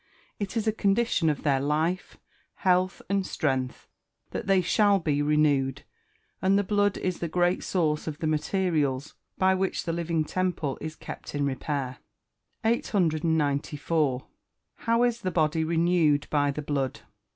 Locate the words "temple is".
10.25-10.95